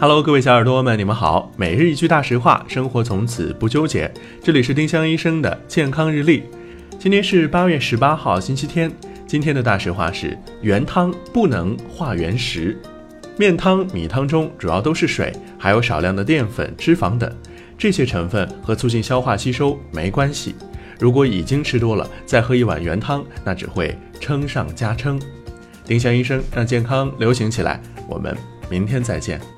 [0.00, 1.50] Hello，各位小耳朵们，你们好。
[1.56, 4.08] 每日一句大实话，生活从此不纠结。
[4.40, 6.44] 这里是丁香医生的健康日历。
[7.00, 8.88] 今天是八月十八号，星期天。
[9.26, 12.80] 今天的大实话是：原汤不能化原食。
[13.36, 17.28] 面汤、米汤中主要都是水，还有少量的淀粉、脂肪等，
[17.76, 20.54] 这些成分和促进消化吸收没关系。
[21.00, 25.20] 如果已经吃多了，再喝一碗原汤，那只会称上加称。
[25.84, 27.80] 丁香医生让健康流行起来。
[28.08, 28.36] 我们
[28.70, 29.57] 明天再见。